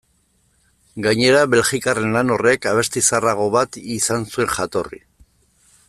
[1.07, 5.03] Gainera, belgikarren lan horrek abesti zaharrago bat izan zuen jatorri.